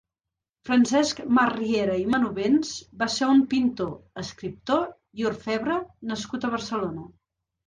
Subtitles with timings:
[0.67, 2.71] Francesc Masriera i Manovens
[3.03, 3.93] va ser un pintor,
[4.23, 4.83] escriptor
[5.21, 5.79] i orfebre
[6.15, 7.07] nascut a Barcelona.